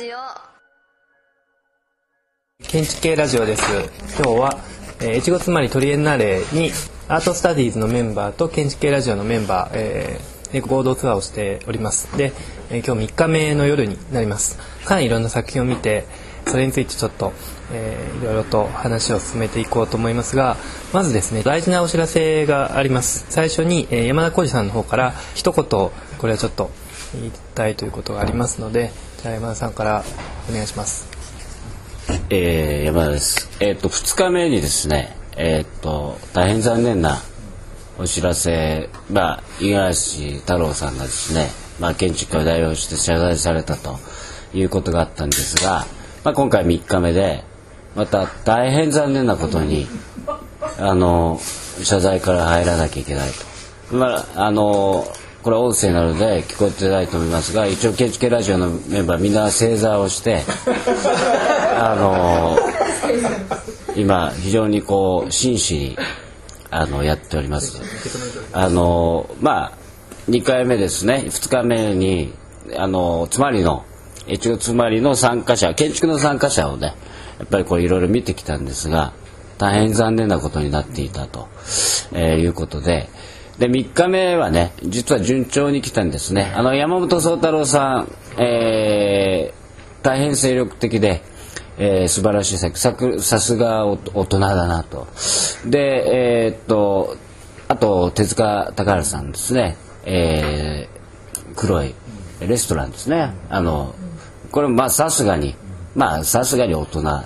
[0.00, 0.16] ジオ。
[2.66, 3.62] 建築系ラジオです。
[4.16, 4.58] 今日は、
[5.00, 6.70] えー、越後つまりトリエンナーレに
[7.08, 12.16] アートスタディーズのメンバーと建築系ラジオのメンバー、えー、で合同ツアーをしております。
[12.16, 12.32] で、
[12.70, 14.56] えー、今日3日目の夜になります。
[14.86, 16.06] かなりいろんな作品を見て
[16.46, 17.34] それについてちょっと、
[17.70, 20.56] えー、いろいろと話を進めていこうと思いますが
[20.94, 23.26] まずですね大事なお知らせがあります。
[23.28, 25.92] 最初に、えー、山田浩二さんの方から一言こ
[26.22, 26.70] れはちょっと
[27.12, 28.92] 言いたいということがありますので
[29.22, 30.02] じゃあ山田さんから
[30.48, 31.10] お願いします
[32.30, 33.50] えー、山田です。
[33.60, 37.18] えっ、ー、と、2日目にですね、えっ、ー、と、大変残念な
[37.98, 43.98] お知らせ、まあ、五十嵐太郎さんがですね、まあ、建築家を代表して謝罪されたと
[44.54, 45.86] いうことがあったんですが、
[46.24, 47.44] まあ、今回3日目で、
[47.94, 49.86] また大変残念なことに、
[50.78, 51.38] あの、
[51.82, 53.30] 謝罪から入らなきゃいけない
[53.90, 53.96] と。
[53.96, 55.06] まあ、あの、
[55.42, 60.42] これは音声なので聞こえてないと思いますが一応建築系ラジオのメンバーみんな正座をして
[61.80, 62.58] あの
[63.96, 65.98] 今非常にこう真摯に
[66.70, 67.80] あのやっております。
[68.52, 69.72] あのまあ
[70.28, 71.24] 2回目ですね。
[71.26, 72.34] 2日目に
[72.76, 73.84] あのつまりの
[74.26, 76.94] 一応つまりの参加者建築の参加者をね
[77.38, 79.14] やっぱりこれいろいろ見てきたんですが
[79.56, 81.48] 大変残念なことになっていたと、
[82.12, 83.08] えー、いうことで
[83.60, 86.50] で3日目はね実は順調に来たんですね。
[86.56, 88.06] あの山本宗太郎さ
[88.38, 91.20] ん、えー、大変精力的で、
[91.76, 95.08] えー、素晴らしい作作さすが大人だなと。
[95.66, 97.18] でえー、っと
[97.68, 101.94] あと手塚高原さんですね、えー、黒い
[102.40, 103.34] レストランですね。
[103.50, 103.94] あの
[104.52, 105.54] これまあさすがに
[105.94, 107.24] まあさすがに大人ま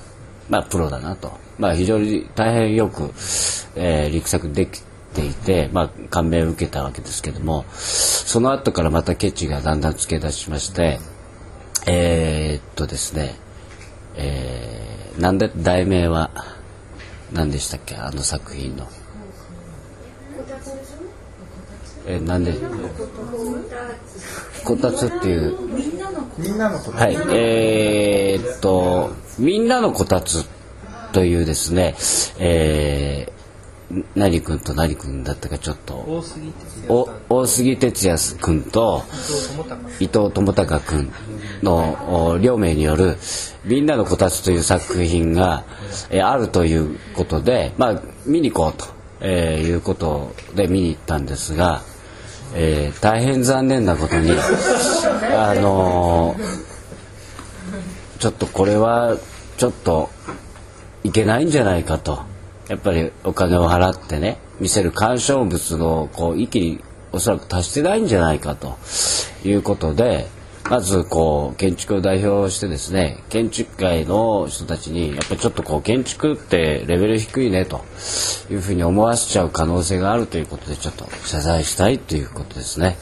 [0.51, 1.31] あプロだなと。
[1.61, 3.13] まあ非常に大変よく、
[3.77, 10.99] えー、力作できていて、まあ、感銘を受けたわけですけどもその後からまたケチがだんだんつけ出しまして
[11.87, 13.35] えー、っとですね、
[14.17, 16.31] えー、なんで題名は
[17.31, 17.97] 何でしたっけ？
[17.97, 18.89] あの作品の。
[22.07, 22.55] えなんで？
[24.65, 25.57] こたつっていう。
[26.39, 27.01] みんなのこたつ。
[27.01, 27.17] はい。
[27.37, 30.47] えー、っとみんなのこたつ
[31.13, 31.97] というですね、
[32.39, 33.33] え
[34.15, 36.23] 何君と何君だったかちょっと
[37.29, 39.03] 大杉哲也君と
[40.01, 41.13] 伊藤智隆君
[41.63, 43.17] の両名による
[43.65, 45.65] 「みんなのこたつ」という作品が、
[46.11, 48.87] えあるということで、まあ、見に行こうと、
[49.21, 51.83] えいうことで見に行ったんですが、
[52.55, 54.31] えー、大変残念なことに
[55.37, 59.17] あのー、ちょっとこれは
[59.57, 60.11] ちょっと
[61.03, 62.34] いけないんじゃないかと。
[62.69, 66.81] やっぱりお金を払ってね見せる鑑賞物のこう域に
[67.13, 68.77] おそらく達してないんじゃないかと
[69.45, 70.27] いうことで
[70.69, 77.85] まずこう建築を代表してですね建築界の人たちにやっぱちょっとこう建築ってレベル低いねと
[78.51, 82.97] いうふうに思わせちゃう可能性があるということでちょっと謝罪したいということですね。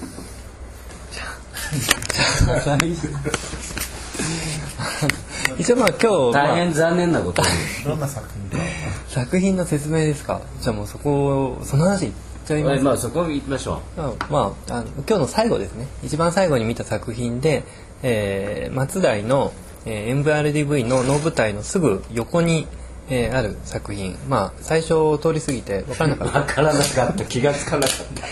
[5.58, 7.48] 一応まあ今日大変残念なことに。
[7.84, 8.60] どんな作品
[9.08, 10.40] 作品の説明ですか？
[10.60, 12.12] じゃあもうそこその話いっ
[12.46, 14.00] ちゃいます、まあそこ行きましょう。
[14.32, 15.86] まああの今日の最後ですね。
[16.02, 17.64] 一番最後に見た作品で、
[18.02, 19.52] えー、松台の、
[19.84, 22.66] えー、MVRDV の能舞台のすぐ横に
[23.10, 24.16] えー、ある作品。
[24.28, 26.40] まあ最初通り過ぎて分からなかった。
[26.46, 27.24] 分からなかった。
[27.24, 28.22] 気が付かなかった。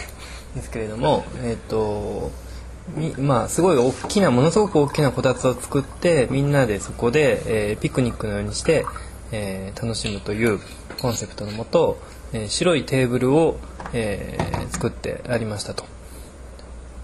[0.55, 2.31] ですけれどもえっ、ー、と
[3.19, 8.85] まあすごい大きなものすごく大きなこたつを作ってみんなでそこで、えー、ピクニックのようにして
[9.33, 10.61] えー、楽しむという
[11.01, 11.99] コンセプトのもと、
[12.33, 13.59] えー、白いテーブルを、
[13.93, 15.85] えー、作ってありましたと。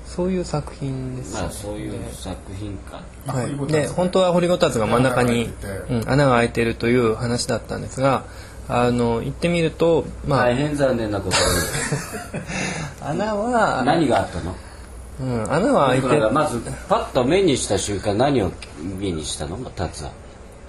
[0.05, 5.51] そういう作品です、ね、まあそういう作品か、はい、で本当は掘りごたつが真ん中に
[5.91, 8.25] うん、穴が開いているという話だったんですが
[8.67, 11.43] あの行ってみると、まあ、大変残念なことに。
[13.03, 14.57] 穴は何があったの？
[15.21, 18.53] うん、穴は開いてまずパッと目にした瞬間何を
[18.99, 19.57] 目にしたの？
[19.59, 20.11] 立つは。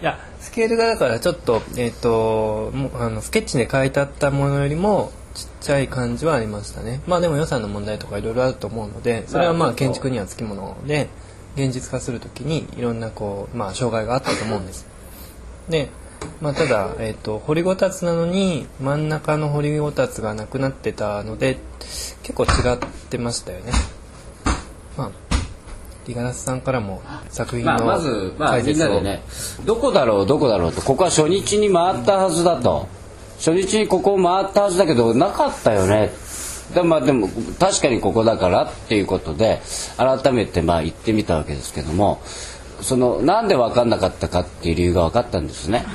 [0.02, 7.02] いやスケールがだからちょっと,、えーと、あのスケッチで書いてあったものよりもちっちゃい感じはありましたね。
[7.08, 11.10] まあでも予算の問題とかいろいろあると思うのでそれはまあ建築にはつきもので
[11.56, 14.86] 現実化する時にいろんなこう、まあ、障害があったと思うんです。
[15.68, 15.90] で、
[16.40, 21.58] まあ、ただ、えーと、掘りごたつなのに真ん中の掘りごたつがなくなってたので
[22.22, 22.78] 結構違っ
[23.10, 23.72] てましたよね。
[23.72, 23.97] まあ
[26.12, 29.22] 五十嵐さんからも作品の、まあ、まず、まあ、みんなでね
[29.66, 32.88] どこだろうどこだろうとここは初日に回ったはずだと。
[33.38, 36.12] 初日にここを回ったはずだけどなかったよね。
[36.74, 39.62] で,、まあ、でも確かにここだからっていうことで
[39.98, 42.20] 改めてまあ行ってみたわけですけども
[42.82, 45.86] そのなんで分かんなかったかっていう理由が分かったんですね。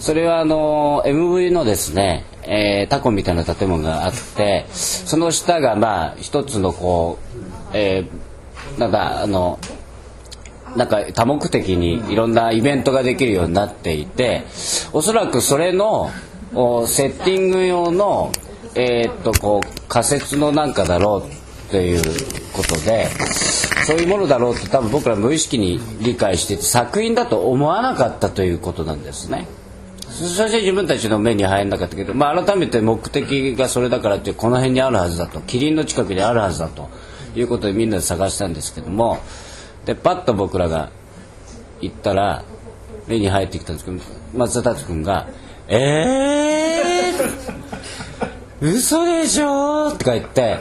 [0.00, 8.08] それはあの MV のですね、えー、タコみたいな建物があってその下がまあ一つのこう、えー、
[8.78, 9.58] なんかあの
[10.76, 14.44] なんか多目的にいろんなイベントができるようになっていて
[14.92, 16.10] おそらくそれの
[16.86, 18.32] セッティング用の、
[18.74, 22.02] えー、っとこう仮説のなんかだろうっていう
[22.52, 23.08] ことで
[23.86, 29.46] そういうものだろうって多分僕ら無意識に理解してて作品だと思わなかったということなんですね。
[30.14, 36.88] そして自分たちの目に入らなかったけど、まあ、改めて目的がそれだからってこの辺にあるはずだとキリンの近くにあるはずだと
[37.36, 39.18] いうことでみんなで探したんですけども
[39.84, 40.90] でパッと僕らが
[41.80, 42.42] 行ったら
[43.06, 43.98] 目に入ってきたんですけど
[44.34, 45.26] 松田達君が
[45.68, 47.54] 「えー!」
[48.66, 49.90] 嘘でしょ？
[49.92, 50.56] とか言って、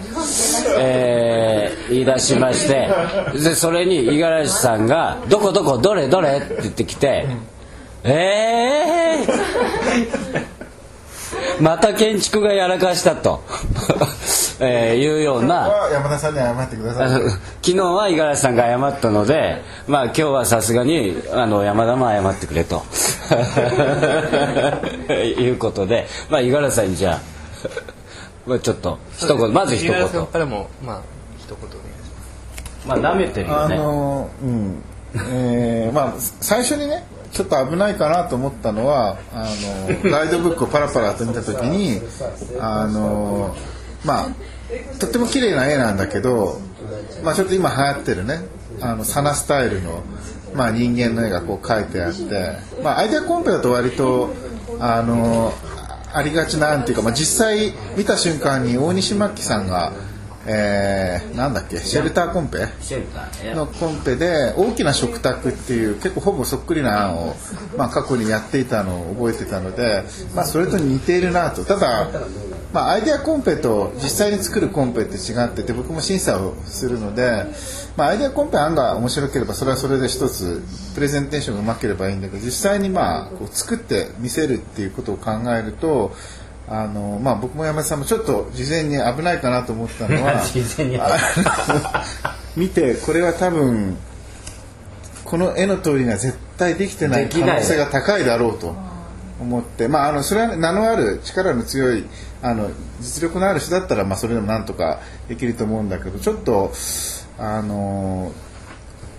[0.78, 2.90] えー、言い出しまして
[3.34, 5.78] でそれに五十嵐さんが「どこどこ？
[5.78, 6.08] どれ？
[6.10, 7.28] どれ?」って言ってきて
[8.04, 10.44] 「えー!」
[11.62, 13.44] また建築がやらかしたと、
[14.60, 15.70] えー、いうような。
[15.92, 22.84] 山田さんに謝ってください 昨日は五十嵐さんが謝ったのでまあ今日はさすがにあの山田も謝ってくれと。
[25.14, 27.20] いうことでまあ五十嵐さんにじゃあ
[28.46, 30.08] まあちょっと一言まず一言。
[30.28, 31.02] からもまあ
[31.38, 31.78] 一言お願いし
[32.88, 33.02] ます。
[33.02, 33.76] まあ舐めてるよね。
[33.76, 34.84] あのうん。
[35.16, 37.04] えー、まあ最初にね
[37.34, 39.50] ちょっと危ないかなと思ったのはあ
[40.04, 42.00] のガイドブックをパラパラと見た時に
[42.60, 43.56] あの
[44.06, 44.30] まあ
[45.00, 46.60] とっても綺麗な絵なんだけど、
[47.24, 48.40] まあ、ちょっと今流行ってるね
[48.82, 50.04] あのサナスタイルの、
[50.54, 54.30] まあ、人間の絵がこう描いてあって、まあ、アイデアコンペだと割と
[54.80, 55.54] あの
[56.14, 59.94] ありがちなんていうか、まあ、実際見た瞬間に大西真紀さんが
[60.45, 61.78] えー、なんだっけ？
[61.78, 62.68] シェルターコンペ？
[63.56, 67.36] のコンペで大きな食卓っていう結構ほぼそっくりな案を、
[67.78, 70.04] まあ、過去にやっていたのを覚えてたので、
[70.36, 71.63] まあ、それと似ているなと。
[71.63, 72.10] ただ、
[72.74, 77.46] まあ、アイデアコンペと実際に作るコンペって違ってて僕も審査をするので、
[77.96, 80.62] まあ、アイデアコンペ案が面白ければそれはそれで一つ
[80.96, 86.13] プレゼンテーションがうまければいいんだけど実際にまあこう作って見せるっていうことを考えると
[86.68, 90.42] あのまあ、僕も山田さんもちょっと事前に危ないかなと思ったのは
[92.56, 93.98] 見てこれは多分
[95.25, 98.74] この絵の通りには絶対できてない可能性が高いだろうと
[99.42, 102.06] 思って、まあ、あのそれは名のある力の強い
[102.42, 102.69] あの
[103.01, 106.71] 実力のある人だったら、まあ、それでもなんとかできると思うんだけどちょっと
[107.38, 108.31] あの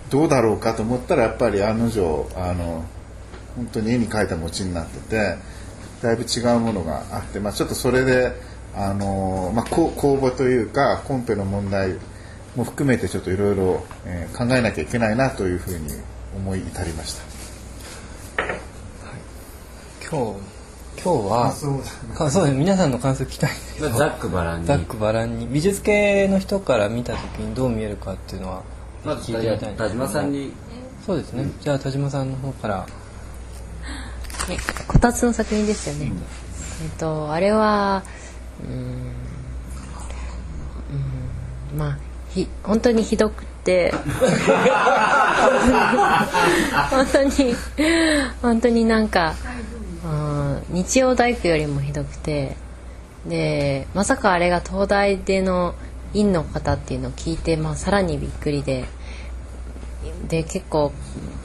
[0.09, 2.85] どうだろうかと思ったらやっぱり案の定あの
[3.55, 5.54] 本当に絵に描いた餅になってて。
[6.05, 8.31] だいぶ違うものがあって、まあ、ちょっとそれで、
[8.75, 11.95] あのまあ、公募というかコンペの問題
[12.55, 13.83] も含めてちょっといろいろ
[14.37, 15.87] 考えなきゃいけないなというふうに
[16.35, 17.13] 思い至りまし
[18.35, 18.43] た。
[18.43, 18.55] はい、
[20.07, 20.55] 今日
[21.01, 22.29] 今日はそう。
[22.29, 23.51] そう皆さんの感想聞きたい。
[23.51, 24.67] んですけどざっくばらんに。
[24.67, 25.47] ざっくばらんに。
[25.47, 28.63] 美術系の人から見た時にどう見えるかっていうのは
[29.03, 30.53] まず聞いてみたい田島さんに。
[31.05, 32.87] そうですね、うん、じゃあ田島さんの方から
[34.49, 34.57] ね、
[34.87, 36.11] こたつの作品ですよね。
[36.83, 38.03] えっとあれは
[38.63, 38.75] うん、
[41.71, 41.97] うん、まあ
[42.29, 43.93] ひ本当にひどくて。
[46.89, 47.55] 本当に
[48.41, 49.33] 本当になんか、
[50.05, 52.55] うん、日曜大工よりもひどくて。
[53.25, 55.73] でまさかあれが東大での
[56.13, 58.85] 院の方っていうのを聞いて、まあ、さらにびっくりで。
[60.27, 60.91] で結構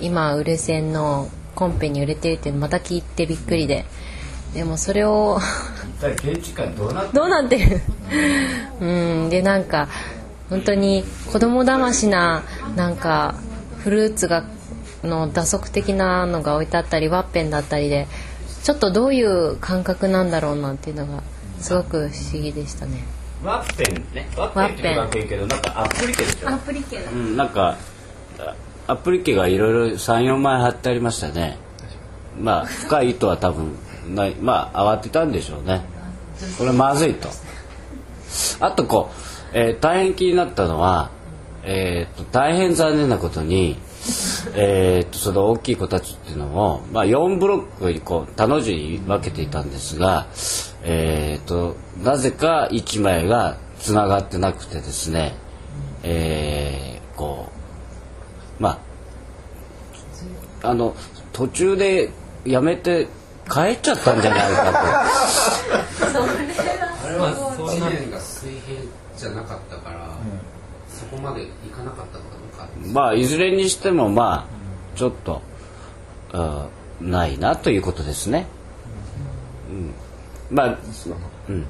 [0.00, 1.28] 今売れ線の
[1.61, 3.85] コンペに売れてるってまた聞いてびっくりで
[4.55, 5.38] でもそれを
[7.12, 7.81] どうなってる？
[8.81, 9.88] うんでなんか
[10.49, 12.45] 本当に子供騙しな
[12.76, 13.35] なんか
[13.85, 14.47] フルーツが
[15.05, 18.09] の打足的なのが置いてあったりワッペンだったりで
[18.62, 21.23] ちょっとどういう感覚なんだろうなっていうのが
[21.61, 23.05] すごく不思議でしたね。
[23.45, 24.29] ワッペンね。
[24.37, 26.49] ワッペンって言うけどなんかアプリケでしょ？
[26.49, 27.11] アプリケだ。
[27.11, 27.76] うん、なんか
[28.90, 31.59] アプリケがいろいろ34枚貼ってありましたね。
[32.40, 33.76] まあ深い糸は多分
[34.14, 34.35] ない。
[34.35, 35.82] まあ慌てたんでしょうね。
[36.59, 37.28] これまずいと。
[38.61, 39.11] あとこ
[39.54, 41.11] う、えー、大変気になったのは、
[41.62, 43.76] えーと、大変残念なことに
[44.54, 50.26] えーと、その大きい子たちっていうのを、まあ、4ブロックにこう他の字に分けていたんですが、
[50.82, 55.35] えーと、なぜか1枚がつながってなくてですね、
[56.02, 57.50] えー、こう
[58.61, 58.79] ま
[60.62, 60.95] ああの
[61.33, 62.11] 途中で
[62.45, 63.09] やめて
[63.50, 64.79] 帰っちゃったんじゃないかと。
[64.79, 65.02] あ
[67.09, 68.81] れは地面が水平
[69.17, 70.12] じゃなかったから、うん、
[70.88, 72.69] そこまでいかなかったのかどうか。
[72.93, 74.47] まあいずれにしてもま
[74.95, 75.43] あちょっと
[76.33, 76.69] あ
[77.00, 78.47] ないなということですね。
[79.71, 79.95] うん、
[80.50, 80.67] まあ、
[81.49, 81.67] うん、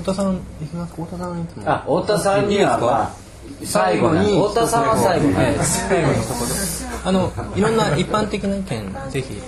[0.00, 0.94] 太田さんいきます？
[0.94, 3.10] か太田さんいつもあ太田さんには、まあ、
[3.64, 4.36] 最後に。
[4.40, 5.28] 太田さんは最後。
[5.28, 5.54] に、はい。
[5.58, 9.40] 最後のところあのいろんな一般的な意見ぜひ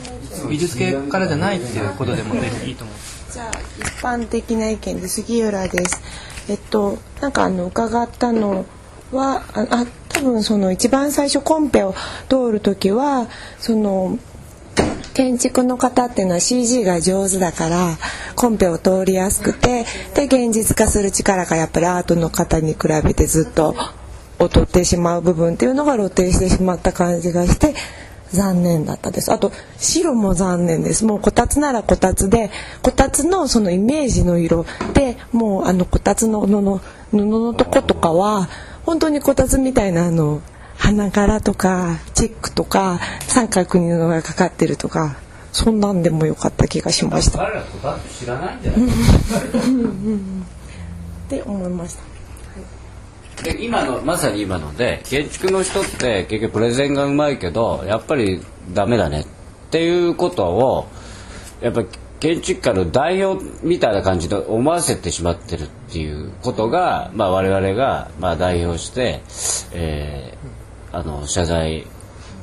[0.49, 2.97] 美術系からじゃないっていうことでもぜひいいと思う。
[3.33, 6.01] じゃあ一般的な意見で杉浦です。
[6.49, 8.65] えっとなんかあの伺ったの
[9.13, 11.95] はああ多分その一番最初コンペを
[12.29, 13.29] 通る時は
[13.59, 14.19] その
[15.15, 17.99] 建築の方っていうのは CG が上手だから
[18.37, 23.75] コンペを通りやすくてで現実化する力がやっぱりアートの方に比べてずっと
[24.39, 27.75] 劣ってしまう部分っていうのが露呈してしまった感じがして
[28.33, 29.33] 残念だったです。
[29.33, 31.05] あと白も残念です。
[31.05, 32.51] もうこたつならこたつで
[32.83, 34.65] こたつのそのイメージの色
[34.95, 38.49] でもうあのこたつの布の布のとことかは
[38.87, 40.43] 本当にこたつみたいなあの
[40.81, 45.17] 花柄とかチェックとか三角に布がかかってるとか
[45.53, 47.39] そんなんでもよかった気がしました。
[47.39, 48.89] 彼らとだって知らないんじゃないっ
[51.29, 51.97] て思いまし
[53.37, 59.27] たで今のまさに今ので建築の人って結局プレゼンがうまいけどやっぱりダメだねっ
[59.71, 60.89] ていうことを
[61.61, 61.89] やっぱり
[62.21, 69.21] 建築家の代表みたいな感じで思わせてしまってるっていうことが、まあ、我々がまあ代表して、
[69.73, 70.60] えー
[70.93, 71.87] あの謝罪、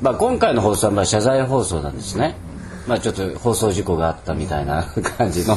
[0.00, 2.36] まあ、今回の放送はまあ謝罪放送なんですね。
[2.86, 4.84] まあ、ちょっと放送事故があったみたいな
[5.18, 5.54] 感じの、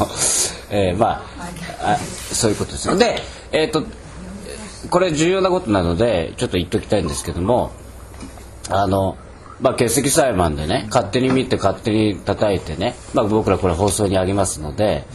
[0.70, 2.98] えーまああそういうことですね。
[2.98, 3.22] で、
[3.54, 3.84] えっ、と
[4.90, 7.72] これ重要なことなのでちょっと言っときたいんですけども
[8.70, 9.18] あの、
[9.62, 15.06] まあ、欠席裁判でね勝手に見て勝手に叩いてね、まあ、僕らこれ放送にあげますので、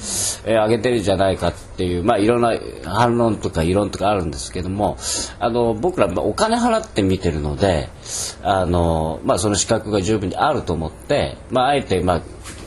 [0.44, 2.52] えー上げてるじゃないかっていう、まあ、いろんな
[2.84, 4.96] 反論とか異論とかあるんですけども
[5.38, 7.88] あの僕らお金払って見てるので
[8.42, 12.20] あの、まあ、その資格が十分にあると思って、まあ、あえて、まあ、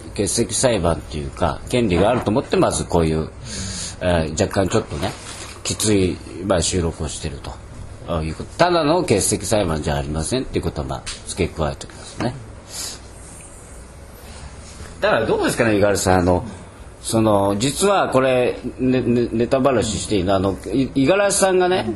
[0.09, 3.29] 欠席裁判っていうか権利があると思ってまずこういう、
[4.01, 5.11] えー若干ちょっとね
[5.63, 7.68] きつい、まあ、収録をしてると。
[8.23, 8.49] いうこと。
[8.57, 12.35] ただの欠席裁判じゃありませんっていうことは、付け加えておきますね。
[15.01, 16.45] だからどうですかね五十嵐さんあの
[17.01, 20.35] その実はこれねねネタ話ししていいの？
[20.35, 21.93] あの五十嵐さんがね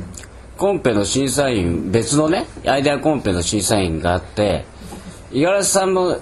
[0.57, 4.65] コンペの審査員別のねアイデアコンペの審査員があって
[5.33, 6.15] 五十嵐さんも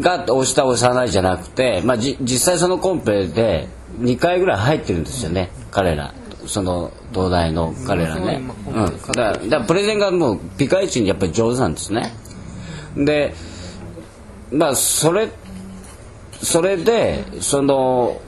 [0.00, 6.14] が押した押さないじゃなくて、まあ、じ実際そのコンペで2回ぐらい入ってるんですよね彼ら。
[6.46, 12.12] その東大の彼らね、うん、だからだからプレゼンがもうピカイチにやっぱり上手なんですね。
[12.96, 13.34] で
[14.52, 15.28] まあそれ
[16.42, 18.20] それでその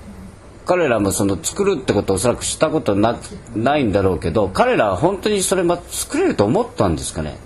[0.65, 3.19] 彼らもその作るってことをおそらくしたことな
[3.55, 7.37] ないんだろうけど彼らは本当にそれま作れると思ったんですかね？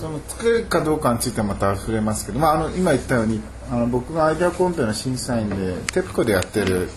[0.00, 6.88] その作れるかどうかについてはまた触れますけど、まあ、あの今言ったようにあの僕がアイデアコンペの審査員でテプコでやってる、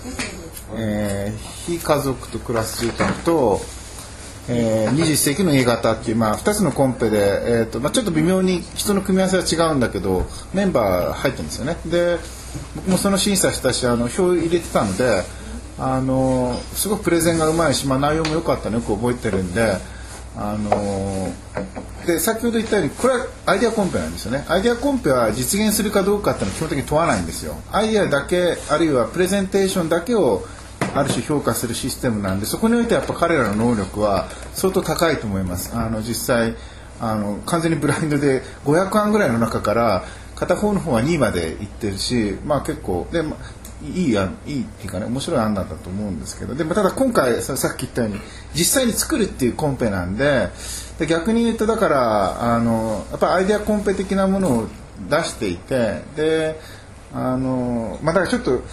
[0.75, 3.59] えー非家族と暮らす住宅と、
[4.47, 11.77] えー、21世紀の A 型っていう、まあ、2つのコンペで、えーとまあ、ちょっと微妙に人の組み合わせは違うんだけどメンバー入ってるんですよね。
[11.85, 12.17] で
[12.75, 15.23] 僕もその審査したしあの票入れてたので
[15.77, 19.75] あのすごくプレゼンがうまいし、まあ、内容も良かったのよく覚えてるんで
[20.37, 21.33] あの
[22.05, 24.45] で先ほど言ったようにこれはアイデアコンペなんですよね。
[24.47, 27.55] アイデアコンペは実現するかどうかっていうのは基本的に問わないんですよ。
[27.71, 30.43] アイデアだけあるいはプレゼンテーションだけを
[30.95, 35.75] ある種評価するシステムなんでそこにおいてやっぱ彼らの能力は相当高いと思います。
[35.75, 36.55] あの実際
[36.99, 40.03] あの完全にブラインドで500案ぐらいの中から
[40.35, 43.37] 片方の方は2位までいってるしまあ結構で、ま
[43.83, 48.19] いい案いいっていうかね面白い案なんだと思うんですけどでもただ今回さっき言ったように
[48.55, 50.49] 実際に作るっていうコンペなんで
[50.97, 54.67] で逆に言うとだからあのやっぱアイデアコンペ的なものを
[55.07, 56.59] 出していてで
[57.13, 58.63] あのまあだからちょっと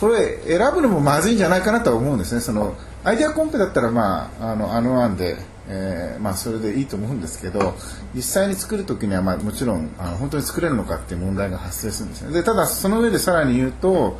[0.00, 5.36] これ選ぶのもまずいんじゃないかなとは思うんですねそのアイデアコンペだったらまああのあの案で、
[5.68, 7.74] えーまあ、それでいいと思うんですけど
[8.14, 14.18] 実際に作る時には、まあ、もちろんあの本当に作れるのかっていう問題が発生するんですねでただその上でさらに言うと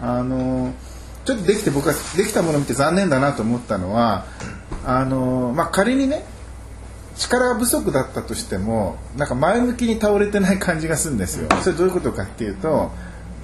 [0.00, 0.74] あの
[1.24, 4.26] ちょっとできて僕はできたものを見て残念だなと思ったのは
[4.84, 6.26] あの、まあ、仮にね
[7.16, 11.48] 力不足だったとしてもなんか前向きに倒れてない感じがするんですよ。
[11.62, 12.90] それどういうことかっていうと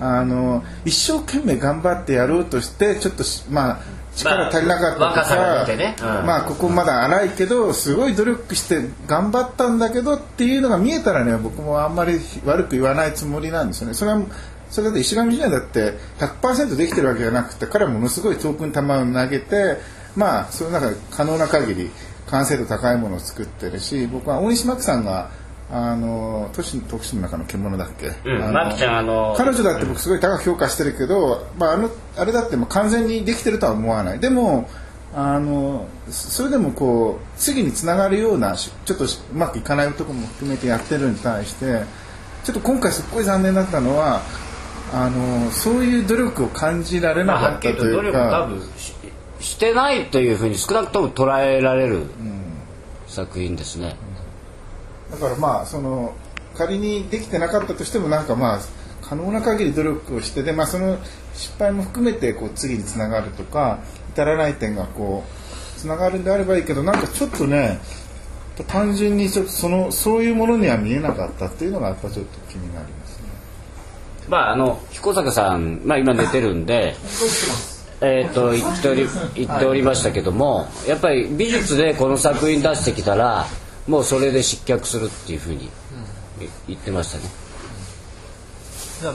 [0.00, 3.80] あの一生懸命頑張ってやろうとしてちょっとしまあ
[4.16, 13.94] 力足りなかったとか、若さが出てねうんまあここまだ荒いけどすごい努力して頑張ったんだけどっていうのが見えたらね僕もあんまり悪く言わないつもりなんですよね。
[13.94, 14.22] それは
[14.70, 19.78] それだって石上ジュニアだって100%できてるわけじゃなくて彼はものすごい遠くに球を投げて
[20.16, 21.90] まあその中で可能な限り
[22.28, 25.30] 完成度高いものを作ってるし僕は大西真紀さんが
[25.72, 34.68] あの都市都市の中の獣だっけ、うんあの真紀ちゃんあの彼女だって僕すごい高く評価してるけど、まあ、あのあれだってもう完全にできてるとは思わないでも
[35.14, 41.84] あのそれでもこう次につながるようなしちょっとしうまくいかないところも含めてやってるに対して
[42.44, 44.22] ちょっと今回すっごい残念だったのは
[44.92, 48.46] あのそういう努力を感じられなまあ、かったとはっきりと努いう力多か。
[48.46, 48.94] 分し
[49.40, 52.02] してないというふうに少なくとも捉えられる
[53.06, 53.96] 作品ですね。
[55.10, 56.14] だからまあその
[56.54, 58.60] 仮にできてなかったとしてもなんかまあ
[59.02, 60.98] 可能な限り努力をしてで、まあ、その
[61.34, 67.80] 失敗も含めてこう次につながるとか至らない点がこうつながるんであればいいけどなんかちょっとね
[68.68, 73.24] 単純にちょっとそのそういうものには見えなかったっていうのがやっぱちょっと気になりますね。
[74.28, 76.94] まああの彦坂さん、まあ、今寝てるんで。
[78.02, 83.44] えー、と言っており言っておりましたけどもやっぱり美術でこの作品出してきたら
[83.90, 85.68] もうそれで失脚するっていうふうに
[86.68, 87.24] 言ってましたね。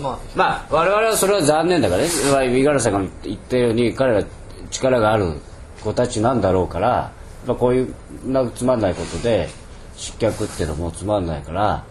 [0.02, 0.20] まあ。
[0.36, 2.10] まあ我々はそれは残念だからね。
[2.30, 4.24] まあ五十嵐さんが言ったように彼ら
[4.70, 5.36] 力がある
[5.82, 7.14] 子たちなんだろうから、
[7.48, 7.94] まあ、こういう
[8.26, 9.48] なつまんないことで
[9.96, 11.86] 失脚っていうのもつまんないから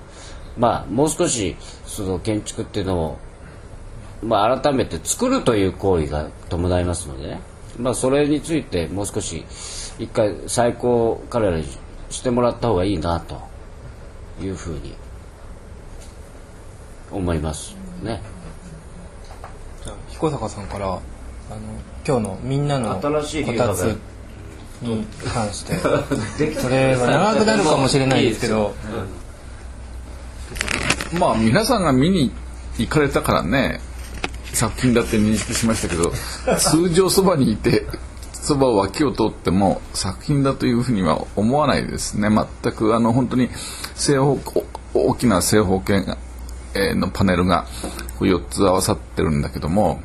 [0.58, 3.18] まあもう少しその建築っていうのを、
[4.22, 7.40] まあ、改めて作るという行為が伴いますのでね、
[7.78, 9.44] まあ、それについてもう少し
[9.98, 11.64] 一回再考を彼らに
[12.14, 13.40] してもらった方がいいなと
[14.42, 14.94] いうふうに
[17.10, 17.76] 思います。
[18.02, 18.22] ね。
[19.84, 21.00] じゃあ彦坂さんからあの
[22.06, 23.96] 今日のみんなのこ新しいたつ
[24.80, 25.74] に関して。
[26.60, 28.74] それは長くなるかもしれないですけど。
[31.18, 32.32] まあ皆さんが見に
[32.78, 33.80] 行かれたからね。
[34.54, 36.12] 作品だって認識しましたけど
[36.58, 37.86] 通常そばにいて
[38.44, 42.28] そばを脇を通っても作品だというふうには思わないですね。
[42.28, 43.48] 全くあの本当に
[43.94, 44.38] 正方
[44.92, 46.18] お大きな正方形が
[46.74, 47.64] えーのパネルが
[48.18, 50.02] こう4つ合わさってるんだけども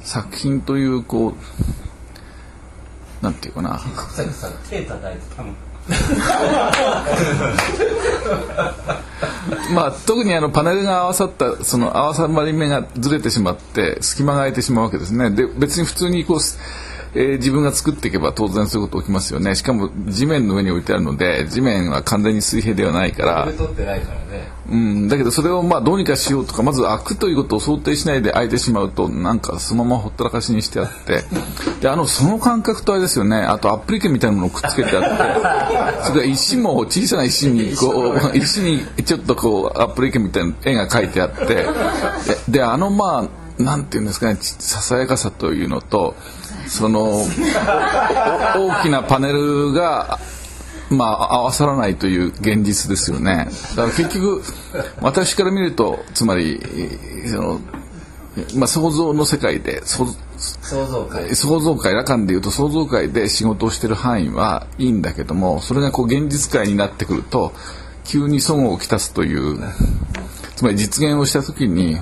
[0.00, 1.34] 作品というこう
[3.22, 3.78] なんていうかな。
[9.74, 15.30] まあ、特にあのパネルが合わさったその合わさり目がずれてしまって隙間が空いてしまうわけですね。
[15.30, 16.40] で別に普通にこう、
[17.18, 19.56] えー自分が作っていけば当然そういうこと起きますよね。
[19.56, 23.48] しかも地面の上に置いてあるので地面は完全に水平ではないから。
[24.70, 31.24] うん、だけどそれをまあどうにかしようとかまず開くということを想定しないで開いてしまうとなんかそのままほったらかしにしてあって。
[31.80, 33.38] であのその感覚とあれですよね。
[33.38, 35.08] あとアップリケみたいなものをくっつけてあって。
[36.06, 41.46] それから石も小さな石にこう石にちょっとこうアップリケみたいな絵が描いてあって。
[41.46, 41.66] で
[42.48, 43.26] であのま
[43.58, 44.36] あなんていうんですかね。
[44.36, 46.14] ちささやかさというのと
[46.68, 47.26] そのお
[48.68, 50.18] 大きなパネルが
[50.90, 53.48] まあ、合わさらないという現実ですよね。
[53.76, 54.42] だから結局、
[55.02, 57.60] 私から見ると、つまり、えーその、
[58.56, 60.06] まあ、想像の世界で、想
[60.38, 67.52] 想像会想像界、羅漢でいうと想像界で仕事をしてる範囲はいいんだけども、それがこう現実界になってくると、
[68.04, 69.58] 急に損をきたすという、
[70.56, 71.98] つまり実現をした時に、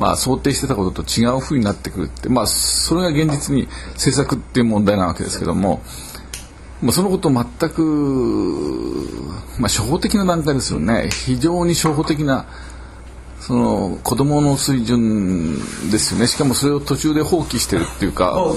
[0.00, 5.82] まあ、想定してたことと違う風になってくるって、まあ、それが現実に制作っていう問題なわけですけども、
[6.80, 7.82] まあ、そのことを全く、
[9.58, 11.10] まあ、初歩的な段階ですよね。
[11.12, 12.46] 非常に初歩的な、
[13.40, 15.58] その、子供の水準
[15.90, 16.26] ですよね。
[16.26, 18.54] しかもそれを途中で放棄してるっていうか、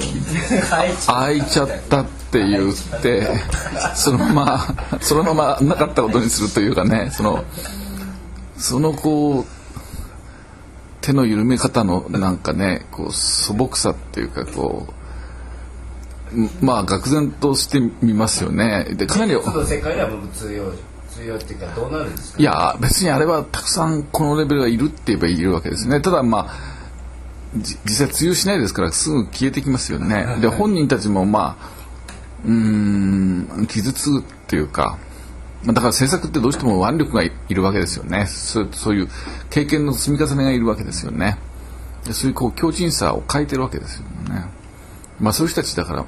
[1.08, 3.27] 開いちゃったって言って、
[3.95, 7.43] そのまま、そのままなかったことにするというかね、その、
[8.58, 9.62] そのこう、
[11.04, 14.88] 手の緩め方のなんかね、こう素朴さっていうかこ
[16.34, 18.86] う、まあ愕然としてみますよね。
[18.96, 20.72] でかなりの世界では僕通用
[21.10, 22.39] 通用っていうかどうなるんですか？
[22.39, 26.00] いや別にあれはたくさんこのレベルがいるって言えばいるわけですね。
[26.00, 26.56] ただまあ
[27.58, 30.38] じ実際通用しないですからすぐ消えてきますよね。
[30.39, 31.70] で本人たちもまあ
[32.46, 34.98] うーん傷つくっていうか。
[35.63, 38.26] まあだから制作ってどうしても腕力がいいるわけですよね。
[38.28, 39.10] そうそういう
[39.49, 41.38] 経験の積み重ねがいるわけですよね。
[42.06, 44.45] でそういうこう強靭さを変えてるわけですよね。
[45.19, 46.06] まあそういう人たちだから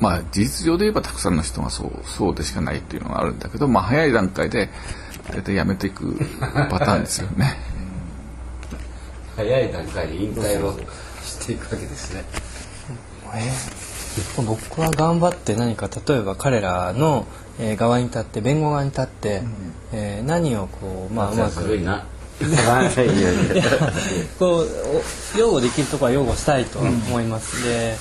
[0.00, 4.70] まあ事実上で言えばたくさんの人がそうそうでしかないっていうのがあるんだけどまあ早い段階で
[5.30, 7.56] 大体やめていくパターンですよね。
[9.36, 10.78] 早い段階で引退を
[11.24, 12.24] していくわけですね
[14.36, 17.26] 僕は頑張って何か例えば彼らの
[17.58, 19.42] えー側に立って弁護側に立って、
[19.92, 22.06] えー何をこうまあうまく古いな。
[22.40, 23.62] いやいやいや
[24.40, 24.68] こう
[25.36, 27.96] お擁護できるところは擁護したいと思います、で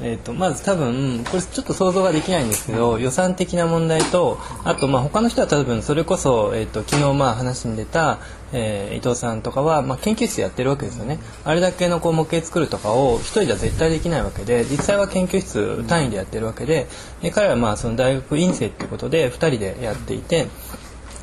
[0.00, 8.18] えー、とまず多分これちょっと想像ができないんですけど予算的な問題とあとまあ他の人は多分それこそ、えー、と昨日まあ話に出た、
[8.52, 16.86] えー伊藤さんとかは、まあ、研究室やってるわけですよねあれだけのこう模型作るとかを一人では絶対できないわけで実際は研究室単位でやってるわけで
[17.22, 20.46] で彼はまあその大学院生っていうことで2人でやっていて。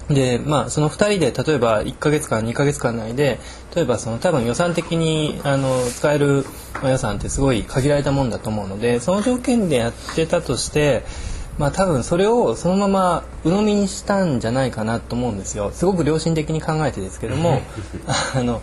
[0.10, 3.40] でまあその2人で例えば1ヶ月間2ヶ月間内で
[3.76, 6.46] 例えばその多分予算的にあの使える
[6.84, 11.04] 予算ってすごい限られたもんだと思うのでその条件でやってたとして
[11.60, 17.62] まあ多分それをそのまま鵜呑みにしたんじゃないかなと思うんですよすごく良心的に考えてですけども
[18.34, 18.62] あの、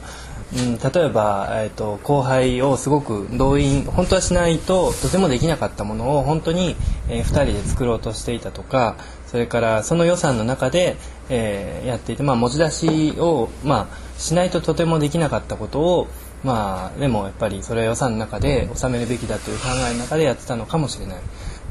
[0.56, 6.74] うん、例えば、えー、と後輩をすごく動員本当はしないととてもできなかったものを本当に、
[7.10, 10.96] え2人で作ろうとしていたとかそれからその予算の中で、
[11.28, 16.08] えーやっていて、まあ、持ち出しを、まあ、しないととてもできなかったことを、
[16.42, 21.18] まあ、でもやっぱりそれは予算の中で収めるべきだという考えの中でやってたのかもしれない。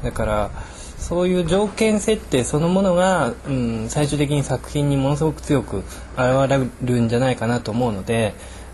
[0.04, 0.52] だから
[0.98, 5.80] そういう条件設定そのものが、うん、最終的に作品にものすごく強く
[6.18, 8.34] 現れるんじゃないかなと思うので、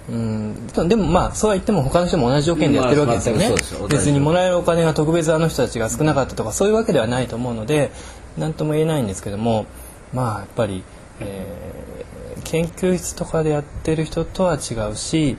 [0.10, 3.50] うん、でもまあそうは言っても他の人も同じ条件でやってるわけですよね。
[3.90, 7.92] 別にもらえるお金が特別あの人たちが少なかったとかそういうわけではないと思うので
[8.38, 9.66] 何とも言えないんですけども
[10.14, 10.84] まあやっぱり、
[11.20, 11.92] えー
[12.44, 15.38] 研究室とかでやってる人とは違うし、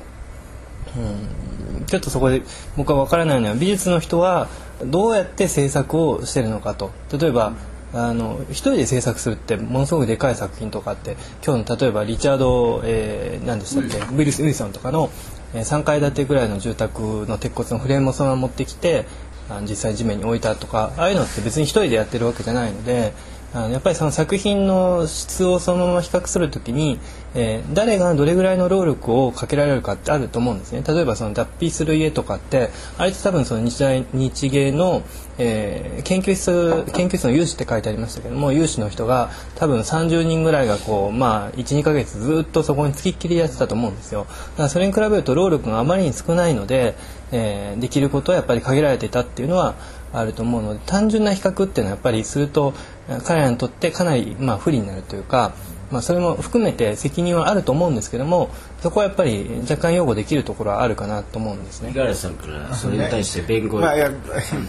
[0.96, 1.51] うん、
[1.86, 2.42] ちょっとそこで
[2.76, 4.48] 僕は分からないのは美術の人は
[4.84, 6.90] どうやって制作をしてるのかと。
[7.18, 7.52] 例えば
[7.94, 13.98] あの一人で制作するってものすごくでかい作品とかって今日の例えばリチャード、えー、何でしたっけ？
[13.98, 15.10] ウィルス・ウィルソンとかの、
[15.54, 19.04] えー3階建てぐらいの住宅の鉄骨のフレームをそのまま持ってきて
[19.50, 23.12] あの実際地面に置いたとかああいうのって別に一人でやってるわけじゃないので
[23.54, 26.98] やっぱりその作品の質をそのまま比較するときに、
[27.34, 30.82] えー誰がどれぐらいの労力をかけられるかってあると思うんですね。
[30.86, 35.02] 例えばその脱皮する家とかってあれって多分その日大日芸の、
[35.38, 44.26] えー研究室研究室の有志って書いてありましたけども有志の人が多分30人ぐらいがこうまあ12ヶ月ずっとそこにつきっきりやってたと思うんですよ。
[44.52, 46.94] だからそれに比べると労力があまりに少ないので、
[47.32, 49.74] えーできることはやっぱり限られていたっていうのは
[50.12, 52.74] あると思うので単純な比較っていうのはやっぱりすると
[53.08, 55.54] えー彼らにとってかなりまあ不利になるというか、
[55.90, 61.94] まあ、それも含めて責任はあると思うんですけどもそこはやっぱり若干擁護できるところはあるかなと思うんですね五。
[61.94, 64.10] 十嵐さんからそれに対して弁護まあいや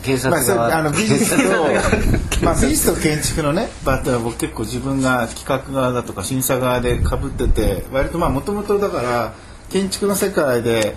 [0.04, 1.64] 警察まああの 美術と
[2.44, 9.34] まあ美術と建築のねバットは僕結構自分が企画側だとか審査側で被ってて割とまあもともとだから
[9.70, 10.96] 建築の世界で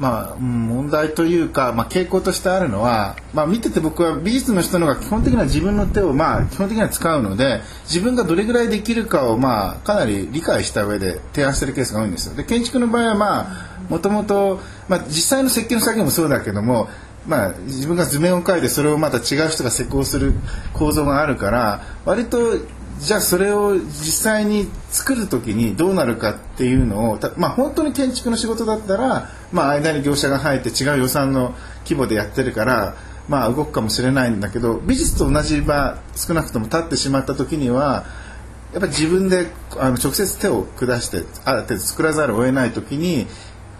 [0.00, 12.34] まあ、うん問題というか、まあ、傾向としてあるのは、まあ、見てて僕は美術の人の方が基本的には自分の手を、まあ、基本的には使うので自分がどれぐらいできるかを、まあ、かなり理解した上で提案してるケースが多いんですよ。
[12.34, 16.88] で建築の場合はまあもともと、まあ、実際の設計の作業もそうだけども
[17.26, 20.32] まあ、自分が図面を描いてそれをまた違う人が施工する
[20.72, 22.38] 構造があるから割と
[23.00, 38.04] じゃあそれを実際に作る時にどうなるかっていうのをまあ本当に建築の仕事だったら、まあ、間に業者が入って違う予算の規模でやってるから、まあ、動くかもしれないんだけど美術と同じ場少なくとも立ってしまった時には
[38.72, 39.46] やっぱ自分で
[39.78, 43.26] あの直接手を下してある程度作らざるを得ない時に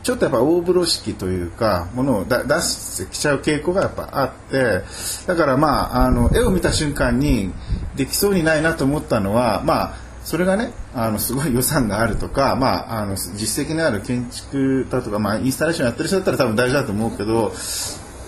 [0.02, 4.82] ちょっとやっぱ大風呂敷というかものをだ出してきちゃう傾向がやっぱあって
[5.26, 7.52] だからまああの絵を見た瞬間に
[7.96, 17.50] できそうにないなと思ったのはまあそれがねあのすごい予算があるとか、まあ、あの実績のある建築だとか、まあ、インスタレーションやってる人だったら多分大事だと思うけど、ま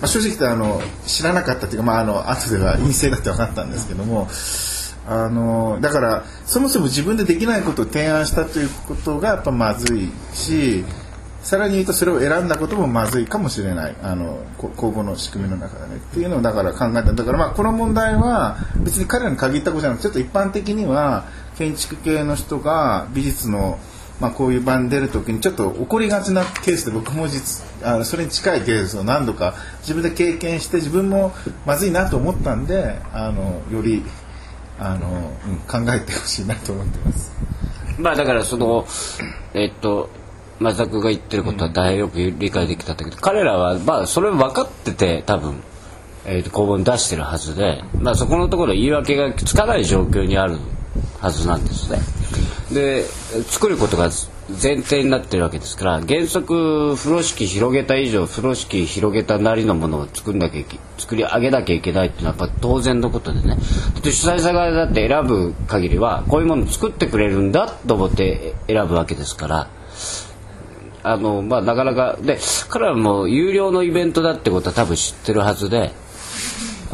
[0.03, 4.29] あ、正直あの知らなかったっていうか、まあ、あの後では陰性だって分かったんですけども。
[5.05, 10.85] あのだからそもそも自分でできないことを提案したということがやっぱまずいし
[11.42, 13.96] さらに言うとそれを選んだこともまずいかもしれない。
[14.02, 15.96] あのこ公募の仕組みの中でね。
[15.96, 17.12] っていうのをだから考えた。
[17.12, 21.24] だからまあこの問題は別に彼らに限ったことじゃなくてちょっと一般的には
[21.59, 23.78] 建築系の人が美術の
[24.20, 31.33] まあ、こういう場に出るときにちょっと起こりがちなケースで僕も実あのそれに近いケースを何度か自分で経験して自分も
[31.66, 34.05] まずいなと思ったんであのより
[34.78, 37.33] あの、うん、考えてほしいなと思ってます。
[37.98, 38.87] まあだからその
[39.55, 40.09] えっと
[40.62, 45.62] 松田君が言ってることは大変よく理解できたんだけど、彼らはまあそれ分かってて多分、
[46.25, 50.59] えーと公募に出してるはずで、まあ、そこのところ言い訳がつかない状況にある
[51.20, 51.98] はずなんですね。
[52.72, 53.05] で
[53.44, 54.11] 作ることが
[54.48, 60.64] 前提になってるわけですから原則風呂敷広げた以上風呂敷広げたなりのものを作んなきゃ
[60.98, 63.57] 作り上げなきゃいけないっていうのはやっぱ当然のことでね
[64.03, 69.70] で主催者側だって選ぶ限りはこういうものを作ってくれるんだと思って選ぶわけですから
[71.03, 72.38] あの、まあ、なかなかで
[72.69, 75.93] 彼らも有料のイベントだってことは多分知ってるはずで。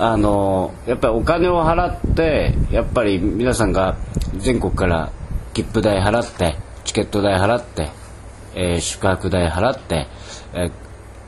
[0.01, 3.97] あのやっぱりお金を払ってやっぱり皆さんが
[4.37, 5.11] 全国から
[5.55, 7.91] 切符代払ってチケット代払って、
[8.55, 10.07] えー宿泊代払って、
[10.55, 10.73] えー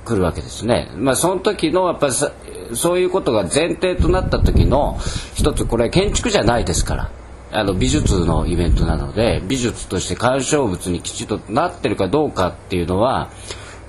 [0.02, 0.90] 来るわけですね。
[0.96, 2.12] まあその時のやっぱり
[2.74, 4.98] そういうことが前提となった時の
[5.34, 7.10] 一つこれ建築じゃないですから。
[7.52, 13.30] あの美術のイベントなので美術として鑑賞物にきちっとなってるかどうかっていうのは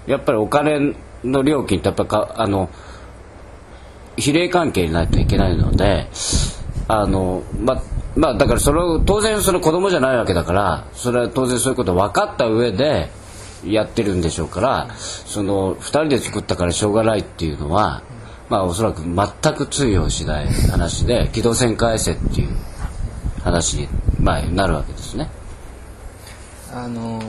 [0.08, 2.70] やっぱりお金の料金ってやっぱかあの
[4.18, 6.08] 比例関係にないといけないので
[6.88, 7.82] あのま
[8.16, 13.10] まあだからそれを当然その子供じゃないわけだからそれは当然そういうこと分かった上で
[13.66, 18.02] やってるんでしょうからその2人で作ったからしょうがないっていうのは
[18.50, 22.50] まあおそらく全く通用しない話で機動戦返せっていう
[23.44, 23.88] 話に、
[24.20, 25.30] まあ、なるわけですね。
[26.74, 27.28] あの、はい、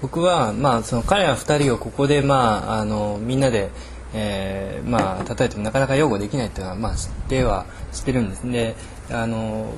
[0.00, 3.70] 僕は、まあ、その彼ら二人をここで、まあ、あのみんなで、
[4.14, 8.74] えーまあ、叩いてもなかなか擁護できないっていうのは、まあ、知っては知ってるんですね。
[9.10, 9.72] あの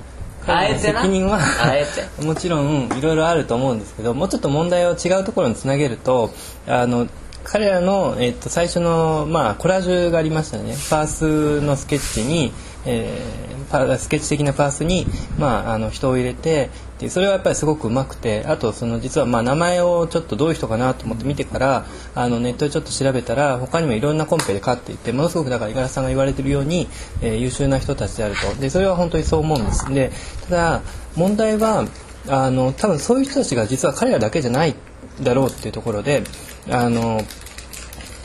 [0.45, 6.31] 彼らの責任はあえて もちろんいろいろあると思うんですけどもうちょっと問題を違うところにつなげると
[6.67, 7.07] あの
[7.45, 12.53] 彼らの、えっと、最初の、まあ、コラージュがありましたよねパースのスケッチに、
[12.87, 13.50] え
[13.99, 15.07] スケッチ的なパースに、
[15.39, 26.89] まあ、あの人を入れてでそれはやっぱりすごくうまくてあとその実はまあ名前をちょっとどういう人かなと思って見てからあのネットでちょっと調べたら他にもいろんなコンペで勝っていてものすごくだから五十嵐さんが言われているように、
[27.23, 28.61] えー優秀な人たちであると。
[28.61, 29.95] でそれは本当にそう思うんです。
[29.95, 30.13] で
[30.49, 30.83] ただ
[31.17, 31.87] 問題は
[32.29, 34.75] あの多分そういう人たちが実は彼らだけじゃない
[35.23, 36.23] だろうっていうところで
[36.69, 37.23] あの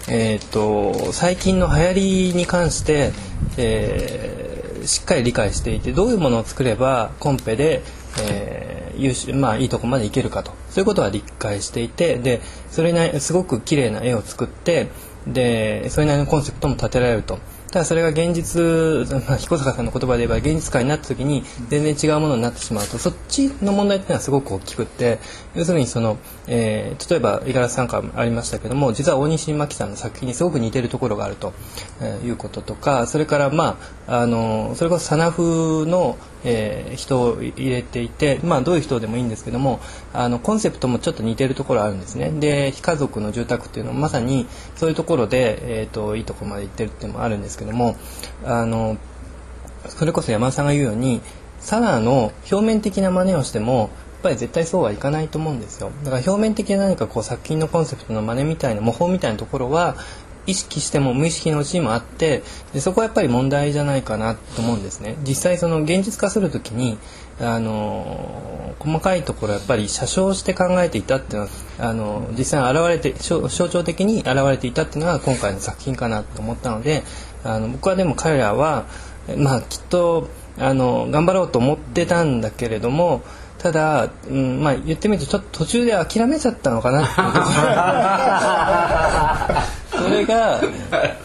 [0.07, 3.11] えー、と最近の流行りに関して、
[3.57, 4.54] えー
[4.85, 7.81] しっかり理解していてどういうものを作ればコンペで、
[8.21, 14.87] えー優秀まあ、いいとこまでいけるかとそういうことは理解していてでそれなりすごく綺麗な絵を作って
[15.27, 17.39] でそれなりのコンセプトも立てられると。
[17.75, 18.61] ただそれが現実、
[19.27, 25.19] まあ、彦坂さんの言葉で言えば現実界になった時に全然違うものになってしまうとそっちの問題っていうのはすごく大きくって
[25.55, 26.15] 要するにその、
[26.47, 31.51] えー例えば五十嵐さんからもありましたけども実は大西真紀さんの作品にすごく似てるところがあると、
[32.01, 39.79] えーいうこととかそれからまああのそれこそサナフの、えー人を入れていて、まあ、どういう人でもいいんですけども
[40.13, 42.31] あのコンセプトもちょっと似てるところあるんですね。
[42.31, 47.95] で非家族の住宅っていうのもまさにそういうところで、えー、といいとこまで行ってるっていうのもあるんですけども
[48.45, 48.97] あの
[49.89, 51.21] それこそ山田さんが言うように
[51.59, 53.89] サナの表面的な真似をしてもやっ
[54.23, 55.91] ぱり絶対そうはいかないと思うんですよ。
[56.03, 59.95] だから表面的な何かこう作品のコンセプトの真似みたいな模倣みたいなところは
[60.47, 65.15] 意識しても無意識のうちにもあってでそこはやっぱり問題じゃないかなと思うんですね。
[65.27, 66.97] 実際その現実化するときに
[67.39, 77.03] あの細かいところやっぱり写生して考えていたっていうのはあの実際現れて象象徴的に現れていたっていうのが今回の作品かなと思ったので
[77.43, 78.85] あの僕はでも彼らは
[79.37, 83.21] まあきっとあの頑張ろうと思ってたんだけれども
[83.57, 87.45] ただ、うんまあ、言ってみるとちょっと途中で諦めちゃったのかなっていうところ
[90.05, 90.61] それが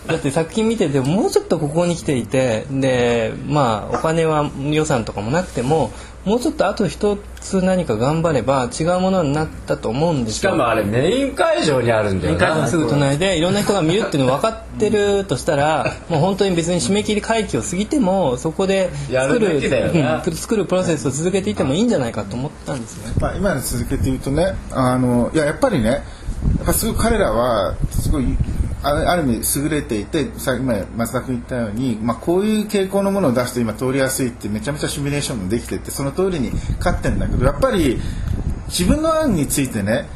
[0.06, 5.90] だって作品見ててもうちょっとここに来ていてでまあお金は予算とかもなくても
[6.24, 10.50] もうちょっとあと一つ何か頑張れば違うものになったと思うんですよ。
[10.50, 12.38] しかもあれメイン会場にあるんだよな。
[12.38, 23.14] 会場のすぐ隣でいろんな人が見るっていうの分かってるとしたら もう本当に別に締め切り会期を過ぎてもそこでやる作る作るプロセスを続けていってもいいんじゃないかと思ったんですよね。
[23.18, 25.96] まあ、今の続けて言うとねあのいややっぱりねや
[26.64, 28.36] っぱすごい彼らはすごい
[28.82, 38.00] ある意味優れていてさ今松田君言ったように、まあ、こういう傾向のものを出すと今通りやすいってめちゃめちゃシミュレーションもできててその通りに勝ってるんだけどやっぱり
[38.68, 40.06] 自分の案についてね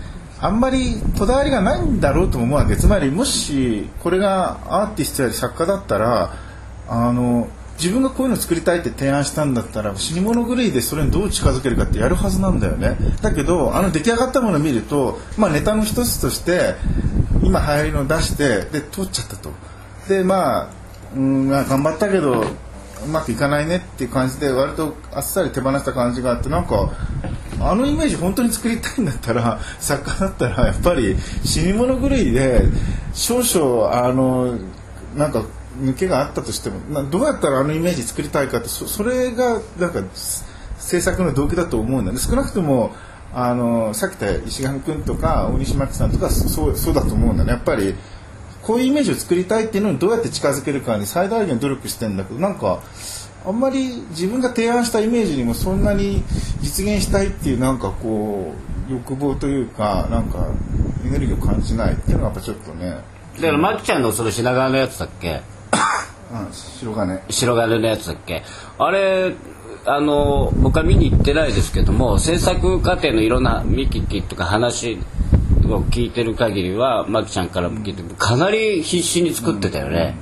[0.41, 2.77] あんまりこだわりがないんだろうと思うわけ。
[2.77, 6.35] つまりもしこれがアーティストや作家だったら
[6.89, 7.49] あの
[7.79, 12.97] 自分がこういうのを作りたいって提案したんだったら死に物狂いでそれにどう近づけるかってやるはずなんだよね。
[13.23, 16.75] だけどあの出来上がったものを見ると、まあ、ネタの一つとして
[17.45, 19.51] 今流行りの出してで通っちゃったと。
[20.09, 20.69] でまあ、
[21.17, 22.45] うん、頑張ったけど
[23.05, 26.93] うまくいかないねっていう感じで割とあっさり手放した感じがあってなんか
[27.61, 32.65] あのイメージ本当に作りたいんだったら 作家だったらやっぱり死に物狂いで
[33.13, 34.57] 少々あの
[35.17, 35.43] なんか
[35.81, 40.01] 抜けがあったとしてもなどうやったらあのイメージ作りたいかってそれがなんか
[40.79, 42.19] 制作の動機だと思うんだね。
[42.19, 42.93] 少なくとも
[43.35, 47.51] あのさっき言った石上君とか大西真紀さんとかそうそうだと思うんだね。
[47.51, 47.95] やっぱり
[48.63, 52.81] こういうイメージを作りたいっていうのにどうやって近づけるかに最大限努力してんだけどなんか
[53.45, 56.23] あんまり自分が提案したイメージにもそんなに
[56.63, 58.55] 実現したいっていうなんかこ
[58.89, 60.47] う欲望というかなんか
[61.05, 63.03] エネルギーを感じないっていうのがやっぱちょっとね、
[63.37, 65.43] だからマキちゃんのその品川のやつだっけ？
[66.33, 67.21] うん、白金。
[67.29, 68.43] 白金のやつだっけ？
[68.79, 69.35] あれ
[69.87, 74.99] あの僕は見に行ってないですけども制作過程のいろんな見聞きとか話
[75.67, 80.17] を聞いてる限りはマキちゃんからも聞いてかなり必死に作ってたよね、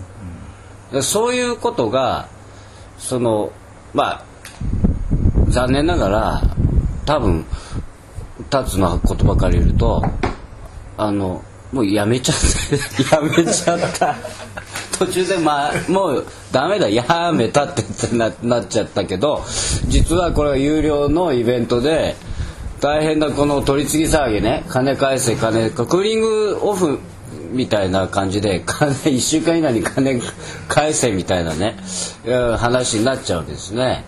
[0.93, 2.29] でそういうことが
[2.99, 3.53] その
[3.95, 4.25] まあ
[5.49, 6.43] 残念ながら
[7.05, 7.45] 多分
[8.51, 10.03] 達の言葉から言うと
[10.97, 12.37] あのもうやめちゃっ
[13.09, 13.17] た。
[13.17, 14.15] やめちゃった
[15.07, 17.83] 途中でまあもうダメだやめたって
[18.17, 19.43] ななっちゃったけど
[19.89, 22.15] 実はこれは有料のイベントで
[22.81, 27.01] 大変なこの取り次ぎ騒ぎね金返せ金クーリングオフ
[27.51, 30.21] みたいな感じで金1週間以内に金
[30.69, 31.77] 返せみたいなね
[32.25, 34.05] うん話になっちゃうんですね。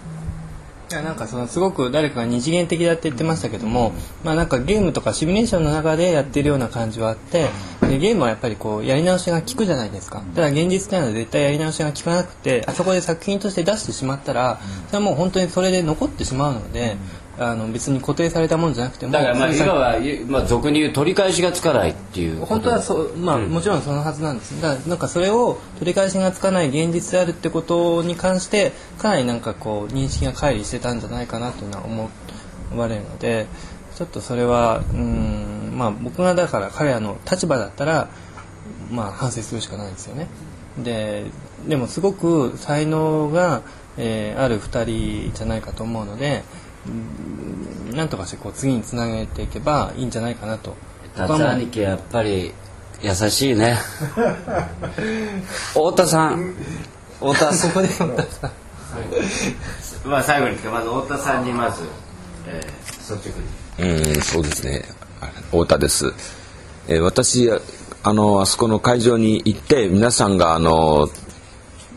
[0.95, 7.49] いやなんかそのすごく誰かが二次元的だって言ってましたけども、まあなんかゲームとかシミュレーションの中でやってるような感じはあって
[7.81, 10.23] でゲームはやっぱりこうやり直しが効くじゃないですか。
[10.37, 16.97] ただ現実っていうのは絶対やり直しが効かなくてあそこで作品として出してしまったらそれはもう本当にそれで残ってしまうので
[17.39, 19.97] あの別に固定されたものじゃなくてもだからまあ今は、
[20.29, 24.61] まあ、俗に言う取り返しがつかないっていう本当はそう、まあ、もちろんそのはずなんです。
[24.63, 32.11] だからなんかそれを取り返しがつかない現実であるってことに関してかなりなんかこう認識が乖離してたんじゃないかなというのは思
[32.77, 33.47] われるので
[33.97, 38.09] ちょっとそれはうんまあ僕がだから彼らの立場だったら
[38.91, 40.29] まあ反省するしかないですよね。
[40.79, 41.25] で
[41.69, 43.63] でもすごく才能が、
[43.97, 46.64] えーある2人じゃないかと思うのでうん
[47.93, 50.77] なんとかしてこう次につなげていけばいいんじゃないかなと。
[51.17, 52.53] 達兄貴やっぱり
[53.03, 53.79] 優しいね。
[55.73, 56.55] 太田さん。
[57.21, 57.71] 太田さん。
[57.71, 58.51] ここで太田さん
[60.05, 61.83] まあ最後にまず太田さんにまず、
[62.47, 63.31] えー、率
[63.79, 64.15] 直に。
[64.15, 64.85] うん、そうですね。
[65.21, 66.13] あ太田です。
[66.89, 67.51] えー私、
[68.03, 71.09] あの、あそこの会場に行って、皆さんが、あの、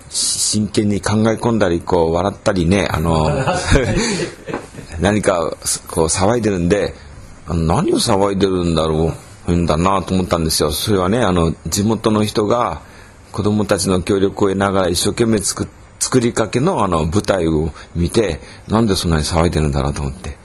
[0.09, 3.29] し真剣に考え込んだり、こう、笑ったりね、あの、
[4.99, 5.55] 何か、
[5.87, 6.93] こう、騒いでるんで、
[7.47, 9.13] 何を騒いでるんだろ
[9.47, 10.71] う、んだなと思ったんですよ。
[10.71, 12.81] それはね、あの、地元の人が、
[13.31, 15.67] 子供たちの協力を得ながら一生懸命作
[15.99, 20.37] 作りかけのあの舞台を見てなんでそんなに騒いでるんだろうと思って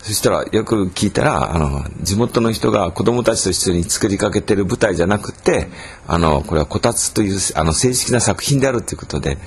[0.00, 5.68] そしたらよく聞いたらあの地元の人が子供たちと一緒に作りかけてる舞台じゃなくて
[6.06, 9.38] あのこれはこたつというあの正式な作品であるということで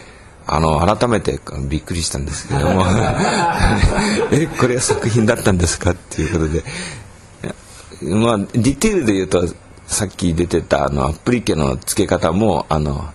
[0.50, 2.86] あの改めてびっくりしたんですけども。
[4.32, 5.92] えこれは作品だったんですか？
[5.92, 6.64] っていうことで。
[8.16, 9.48] まあディテールで言うと
[9.88, 13.10] さっき出てたあのアプリケの付け方もあの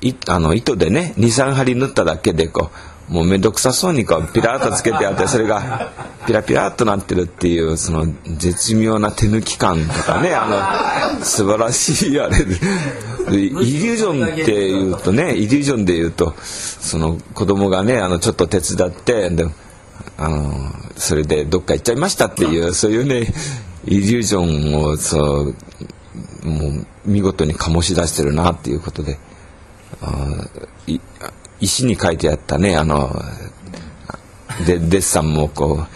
[0.00, 2.70] いあの糸でね23針縫っただけでこ
[3.10, 5.92] うもう面倒くさそうにこうピラッとつけてあってそれが
[6.26, 8.06] ピラピラっとなってるっていうその
[8.38, 12.56] 絶妙な手抜き感とかねあの素晴らしいあれで。
[13.30, 19.46] イリュージョンっていうとねイリュージョンで言うとその子供がねあのちょっと手伝ってで
[20.16, 23.32] あのそれでどっか行っちゃいましたっていうそういうね
[23.84, 25.54] イリュージョンをそう
[26.46, 29.18] もう見事に醸し出してるなっていうことで。
[31.60, 33.10] 石に書いてあったねあの
[34.66, 35.86] でデッサンもこ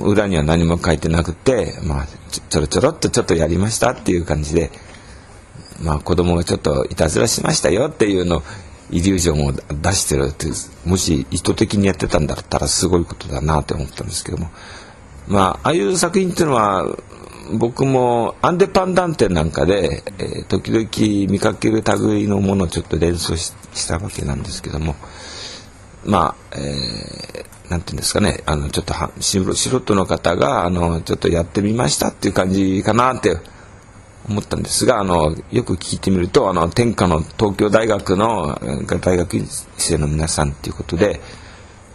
[0.00, 2.06] う裏には何も書いてなくて、まあ、
[2.48, 4.70] ちょろちょろっとちょっとやりましたっていう感じで、
[5.80, 8.42] まあ、子供がちょっといたずらしましたよっていうの
[8.90, 10.46] イリュージョンを出してるって
[10.84, 14.50] もし意図的にやってたんだったらすごいことだなって思ったんですけども。
[15.26, 16.86] まあああいう作品っていうのは
[17.58, 23.52] 僕もアンデパンダンテなんかで、えー時々見かける類のものをちょっと連想し
[23.88, 24.94] たわけなんですけども。
[26.04, 33.36] まあ、えーていうんですかねあのちょっとは素人素人の方があのちょっとやってみましたっていう感じかなって
[34.28, 41.20] 思ったんですがあのよく聞いてみるとあの天下の東京大学のえー大学院生の皆さんっていうことで、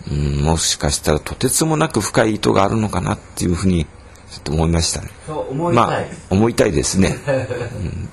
[0.10, 5.10] うん、もしかしたらとてつもなく深い意図があるのかなっていうふうにちょっと思いましたね。
[5.28, 7.18] 思いまあ思いたいですね。
[7.28, 8.10] うん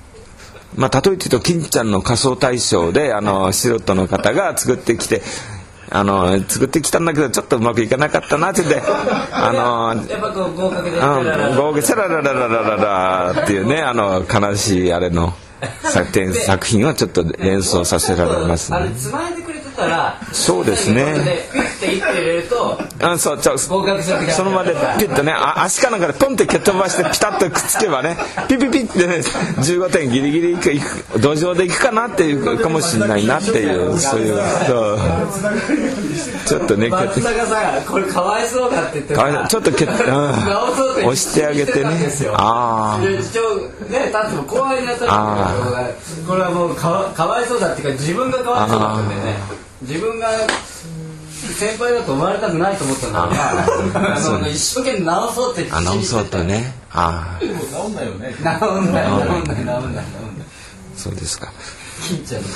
[0.75, 5.21] まあ、例えて言うと金ちゃんの仮装大賞であの素人の方が作ってきて
[5.91, 8.81] あの作ってきたんだけどちょっとうまくいかなかったなって言って
[9.31, 15.33] あのやっぱこう合格でうん、合計チャラララララララっていうねあの悲しいあれの
[16.45, 18.79] 作品をちょっと連想させられますね。
[19.83, 28.17] あれつまいでくれてたらそうですねでピッって言って入れるとあそうちょ合格する時その場でピッとねあ足かなんかでポンって蹴っ飛ばしてピタッとくっつけばね
[28.47, 34.35] ピピピってね15点ギリギリいくいく土壌でいくかなっていうかもしれないなっていうそういう
[34.67, 34.99] そう。
[36.45, 41.89] ちょっとね松坂さんがこれかわいそうだって言ってかわいそうちょっと蹴っ、うん、押してあげてね。
[42.33, 43.57] ああで一応
[43.89, 45.93] ねタツも後輩に当たる
[46.27, 50.29] これはもうかわかわいそうだっていうか自分がかわいそうだったんでね自分が
[51.57, 56.73] 先輩だと思われたくないと思ったんだからあの一生懸命直そうってあ直そうとね。
[56.91, 58.33] ああ治んないよね。
[58.35, 60.05] 治んない治んない治んない。
[60.95, 61.51] そうですか。
[62.07, 62.47] 金ちゃんの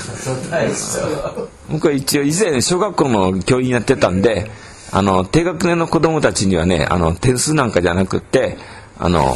[1.70, 4.50] 僕は一応以前小学校の教員やってたんで
[4.90, 8.56] あの低学年の子供たちにはねあの点数なんかじゃなくって
[8.98, 9.34] あの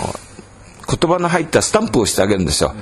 [0.89, 2.74] 言葉の入ったスタンプをしてあげるんですよ。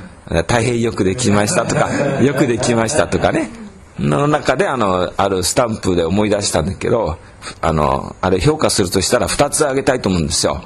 [0.49, 1.89] 大変よくできましたとか、
[2.23, 3.66] よくできましたとかね。
[3.99, 7.19] の中であの、あるスタンプで思い出したんだけど、
[7.61, 10.63] あの、あれ評価するとしたら2つあげたいと思うんですよ。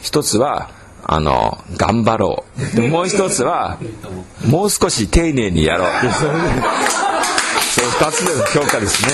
[0.00, 0.70] 一つは、
[1.04, 2.44] あの、頑張ろ
[2.74, 2.76] う。
[2.76, 3.78] でもう一つは、
[4.46, 5.90] もう少し丁寧にやろう。
[7.76, 9.12] そう2つでの評価ですね。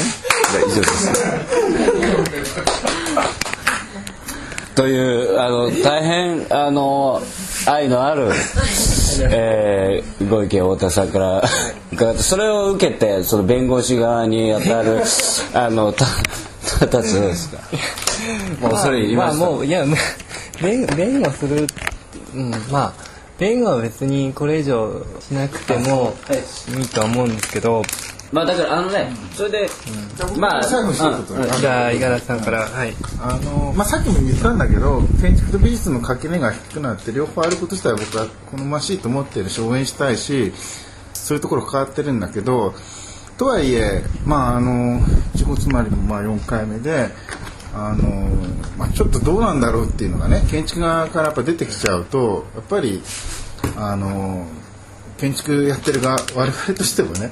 [0.67, 1.13] 以上です。
[4.75, 7.21] というあの大変あの
[7.71, 8.31] 愛のある、
[9.31, 11.43] えー、ご意見を太田さんから
[11.93, 15.03] 伺ってそれを受けてその弁護士側に当たる
[15.55, 16.07] あのた
[16.89, 17.59] たつですか？
[18.61, 19.85] もうそれ言いました、まあ、もういや
[20.63, 21.67] 弁弁護する、
[22.35, 22.93] うん、まあ
[23.39, 26.15] 弁護は別にこれ以上しなくても
[26.79, 26.83] い。
[26.83, 27.83] いとは思うんですけど
[28.33, 29.69] まあだからあのねそれで、
[30.39, 31.61] まあ最後に一言。
[31.61, 32.95] じゃあ五十嵐さんからはい。
[33.21, 40.53] あのまあ、さっきも言ったんだけど建築と美術の垣根が低くなって両方あること自体は僕は好ましいと思っているし応援したいし
[41.15, 42.75] そういうところ関わってるんだけど
[43.39, 45.01] とはいえ、まあ、あの
[45.35, 47.09] 一つまりもまあ4回目で
[47.75, 48.29] あの、
[48.77, 53.03] まあ、ちょっとどうなんだろうっていうのがね建築側からやっぱ出てきちゃうとやっぱり
[53.77, 54.47] あの
[55.19, 57.31] 建築やってる側我々としてもね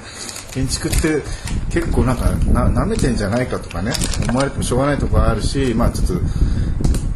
[0.51, 1.23] 建築って
[1.71, 3.91] 結構なんかな舐めてんじゃないかとかね
[4.29, 6.13] 思われてもしょうがないところあるしまあちょっと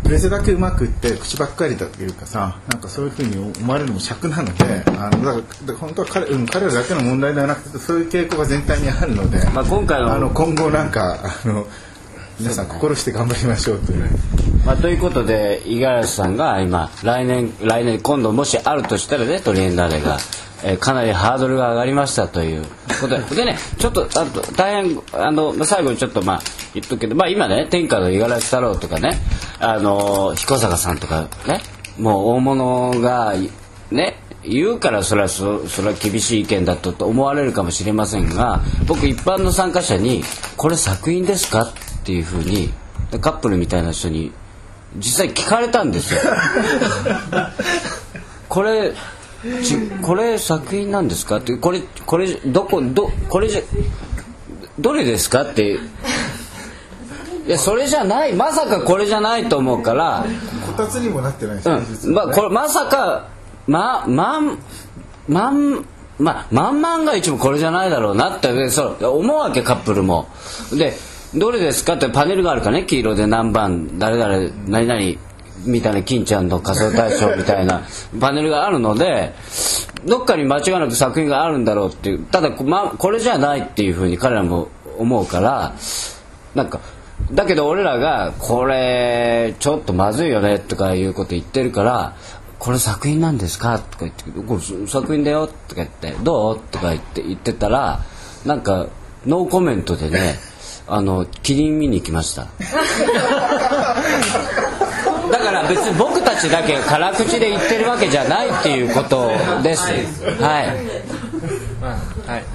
[0.03, 11.65] プレゼだけうまくいって口ばっかりだというかさなんかそういうふうに思われるのも尺なのであのだから本当は彼,、うん、彼らだけの問題ではなくてそういう傾向が全体にあるので、まあ、今回のあの今後なんかあの
[12.39, 14.09] 皆さん心して頑張りましょうという。
[14.65, 20.17] まあ、ということで五十嵐さんが今来年来年今度もしあるとしたらねトリエンナーレが、
[20.67, 22.63] えーかなりハードルが上がりましたという
[22.99, 26.41] ことででねちょっとあと大変あのまあ最後にちょっとまあ
[26.73, 29.11] 言っとくけど、まあ、今ね天下の五十嵐太郎とかね
[29.59, 31.61] あの彦坂さんとかね
[31.99, 33.35] もう大物が
[33.91, 40.23] ね言うからそれはそそれは厳しい意見だとと思われるかもしれませんが僕一般の参加者に
[40.57, 42.73] 「これ作品ですか?」っていうふうに
[43.21, 44.31] カップルみたいな人に
[44.97, 46.21] 実際聞かれたんですよ。
[48.49, 48.95] これち
[50.01, 51.37] これ作品なんですか？
[51.37, 53.61] ってこれこれどこどこれじゃ
[54.79, 55.43] どれですか？
[55.43, 55.73] って。
[55.73, 58.33] いやそれじゃない。
[58.33, 60.25] まさかこれじゃないと思うから、
[60.65, 63.29] こたつにもなってないですね実うん、まあこれまさか
[63.67, 64.57] ままん
[65.27, 65.85] まん
[66.17, 68.51] まあまん万が一もこれじゃないだろうなって。
[68.51, 69.05] でそう。
[69.05, 70.27] 思うわけカップルも。
[70.73, 70.93] で
[71.35, 71.93] どれですか？
[71.93, 72.85] ってパネルがあるからね。
[72.85, 75.24] 黄色で何番誰々何々
[75.65, 77.83] みたいな金ちゃんの仮想大賞みたいな
[78.19, 79.33] パネルがあるので
[80.05, 85.73] どっかに間違いなく作品があるんだろうっていうただ、ま、これじゃないっていうふうに彼らも思うから
[86.53, 86.79] なんか
[87.31, 92.15] だけど俺らがこれちょっとまずいよねとかいうこと言ってるから
[92.59, 93.79] これ作品なんですか？
[93.79, 96.59] とか言ってこれ作品だよとか言ってどう？
[96.71, 97.99] とか言って言ってたら
[98.45, 98.87] なんか
[99.25, 100.35] ノーコメントでね
[100.87, 102.47] あのキリン見に行きました。
[105.45, 105.67] から。
[105.67, 109.29] 別に僕たちだけ辛口で言ってるわけじゃないっていうこと
[109.63, 109.83] です。
[110.41, 111.05] はい。
[111.81, 111.95] ま
[112.27, 112.45] あはい、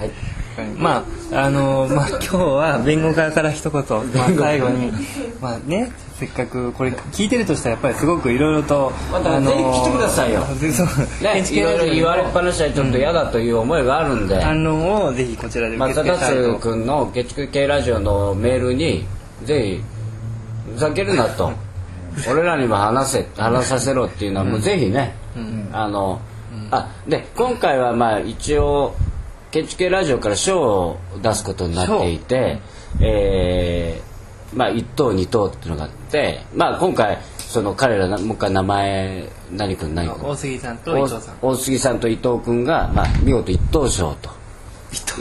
[0.76, 4.92] まああのまあ今日は弁護側から一言、まあ、最後に
[5.40, 10.44] まあねせっかくこれ聞いてるとしたらやっぱりすごくいろいろとまたぜひ来てくださいよ。
[10.72, 10.86] そう
[11.22, 16.52] ね、いろいろ言われっぱなしはちょっと嫌だという思いがあるんで、反論をぜひこちらで受け松田付けたいと。
[16.54, 19.06] 達君の月9系ラジオのメールに
[19.44, 21.52] ぜひふざけるなと
[22.30, 25.14] 俺らにも話せ話させろっていうのはもうぜひね、
[25.72, 26.20] あの、
[26.70, 28.94] あで今回はまあ一応
[29.50, 32.60] 建築系ラジオから賞を出すことになっていて、
[33.00, 34.10] えー
[34.56, 40.28] まあ1等2等っていうのがあって、まあ、今回その彼らなもう一回名前何君何君？
[40.28, 41.36] 大杉さんと伊藤さん。
[41.40, 44.30] 大杉さんと伊藤君が、まあ、見事一等賞と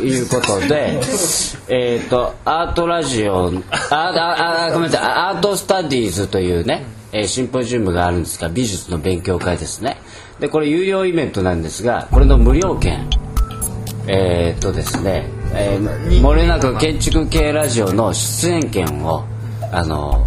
[0.02, 1.00] いうことで、
[1.70, 9.98] えっと、アートラジオ、あ、あ、あ、ごめんなさい、アートスタディーズというね、えーシンポジウムがあるんですが、美術の勉強会ですね。
[10.40, 13.10] で、これ有料イベントなんですが、これの無料券、
[14.08, 19.26] えっとですね、えー、漏れなく建築系ラジオの出演権を、
[19.72, 20.26] あの、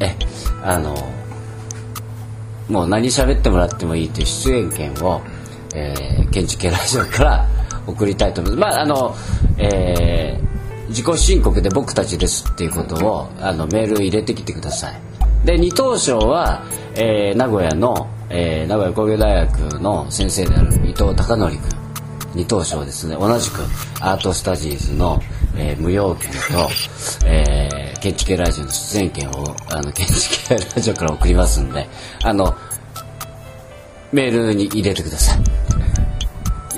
[0.00, 0.14] え、
[0.62, 0.94] あの、
[2.68, 5.22] もう何喋ってもらってもいいという出演権を、
[5.74, 7.48] えー、建築系ラジオから
[7.88, 8.76] 送りたいと思います。
[8.76, 9.16] まあ、あの、
[9.58, 10.48] えー
[10.88, 14.98] 自己申告で僕たちですっていうことをあのメール入れてきてください。
[15.44, 16.62] で、二等賞は、
[16.94, 21.60] えー名古屋の、えー名古屋工業大学の先生である伊藤孝則君。
[22.34, 23.16] 二等賞ですね。
[23.16, 23.60] 同じく
[24.00, 25.20] アートスタジーズの、
[25.58, 26.70] えー無料券と、
[27.26, 31.86] えー建築系ラジオの出演権を、あの、建築系ラジオから送りますんで、
[32.24, 32.54] あの、
[34.10, 35.38] メールに入れてください。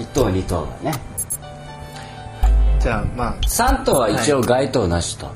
[0.00, 0.92] 一等、二等がね。
[2.80, 5.30] じゃあまあ3等は一応該当なしと、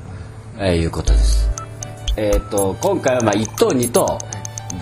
[0.57, 1.49] えーいうことです。
[2.17, 4.17] えっ、と、今回はまあ1等、2等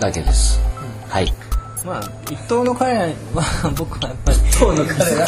[0.00, 0.60] だけです。
[1.08, 1.32] はい。
[1.84, 3.00] まあ一等の彼ら
[3.34, 5.26] は 僕はやっぱり一等の彼ら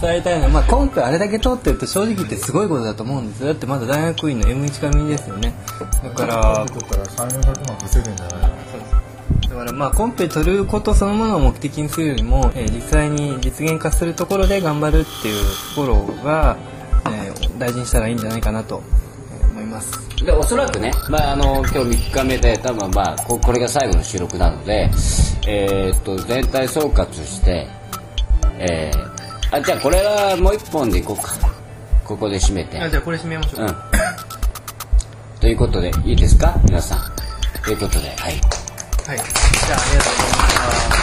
[0.00, 5.52] 伝えたいのは、まあ、今回あれだけ通ってると正直言ってすごいことだと思うんですよだってまだ大学院の M1 組ですよね
[6.02, 9.09] だから取ったら3400万稼いでんじゃないの？
[9.50, 15.44] だからまあコンペ取ることそのものを目的にするよりも、えー実際に実現化するところで頑張るっていう
[15.74, 16.56] ところが、
[17.06, 18.82] えー大事にしたらいいんじゃないかなと
[19.40, 24.90] えー思いますで、おそらくね、まあ、あの、今日3日目で、多分まあ、ここれが最後の収録なので、
[25.48, 27.66] えっと、全体総括して、
[28.58, 31.32] えー、あ、じゃあこれはもう一本でいこうか。
[32.04, 32.78] ここで締めて。
[32.80, 33.76] あじゃあこれ締めましょう、うん。
[35.40, 36.54] ということで、いいですか？
[36.66, 37.00] 皆さん。
[37.64, 38.40] ということで、はい。
[39.10, 40.99] はいじゃああり